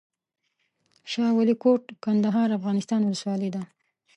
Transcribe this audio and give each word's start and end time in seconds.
شاه 1.11 1.31
ولي 1.37 1.55
کوټ، 1.63 1.83
کندهار 2.03 2.49
افغانستان 2.59 3.01
ولسوالۍ 3.03 3.49
ده 3.55 3.61